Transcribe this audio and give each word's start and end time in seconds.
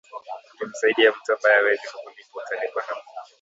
Ukimsaidia 0.53 1.11
mtu 1.11 1.33
ambaye 1.33 1.55
hawezi 1.55 1.87
kukulipa, 1.93 2.41
utalipwa 2.45 2.83
na 2.87 2.93
Mungu. 2.95 3.25